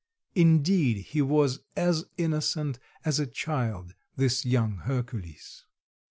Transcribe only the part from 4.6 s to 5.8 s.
Hercules.